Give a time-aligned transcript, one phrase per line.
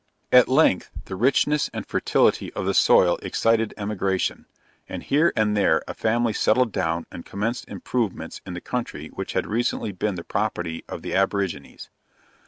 [0.31, 4.47] At length, the richness and fertility of the soil excited emigration,
[4.89, 9.33] and here and there a family settled down and commenced improvements in the country which
[9.33, 11.91] had recently been the property of the aborigines.